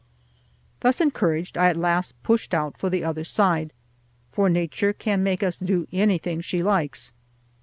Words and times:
Thus 0.79 0.99
encouraged, 0.99 1.59
I 1.59 1.69
at 1.69 1.77
last 1.77 2.23
pushed 2.23 2.55
out 2.55 2.75
for 2.75 2.89
the 2.89 3.03
other 3.03 3.23
side; 3.23 3.71
for 4.31 4.49
Nature 4.49 4.93
can 4.93 5.21
make 5.21 5.43
us 5.43 5.59
do 5.59 5.87
anything 5.93 6.41
she 6.41 6.63
likes. 6.63 7.13